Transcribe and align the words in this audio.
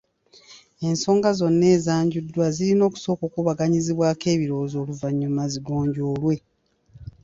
Ensonga 0.87 1.29
zonna 1.39 1.65
ezanjuddwa 1.75 2.45
zirina 2.55 2.83
okusooka 2.89 3.23
okukubaganyizibwako 3.25 4.25
ebirowoozo 4.35 4.75
oluvannyuma 4.83 5.43
zigonjoolwe. 5.51 6.35